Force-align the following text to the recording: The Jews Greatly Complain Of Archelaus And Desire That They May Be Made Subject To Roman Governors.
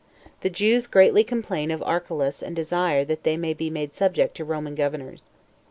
The 0.39 0.49
Jews 0.49 0.87
Greatly 0.87 1.23
Complain 1.23 1.69
Of 1.69 1.83
Archelaus 1.83 2.41
And 2.41 2.55
Desire 2.55 3.05
That 3.05 3.21
They 3.21 3.37
May 3.37 3.53
Be 3.53 3.69
Made 3.69 3.93
Subject 3.93 4.35
To 4.37 4.43
Roman 4.43 4.73
Governors. 4.73 5.29